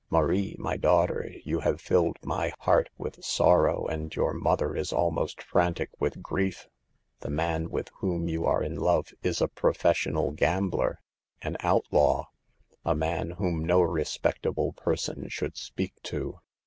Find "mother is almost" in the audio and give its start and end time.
4.32-5.42